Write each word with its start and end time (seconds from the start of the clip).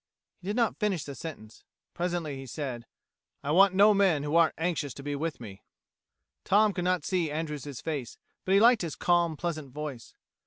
He 0.39 0.47
did 0.47 0.55
not 0.55 0.79
finish 0.79 1.03
the 1.03 1.13
sentence. 1.13 1.63
Presently 1.93 2.35
he 2.35 2.47
said: 2.47 2.87
"I 3.43 3.51
want 3.51 3.75
no 3.75 3.93
men 3.93 4.23
who 4.23 4.35
aren't 4.35 4.55
anxious 4.57 4.95
to 4.95 5.03
be 5.03 5.15
with 5.15 5.39
me." 5.39 5.61
Tom 6.43 6.73
could 6.73 6.85
not 6.85 7.05
see 7.05 7.29
Andrews' 7.29 7.81
face, 7.81 8.17
but 8.43 8.55
he 8.55 8.59
liked 8.59 8.81
his 8.81 8.95
calm, 8.95 9.37
pleasant 9.37 9.71
voice. 9.71 10.15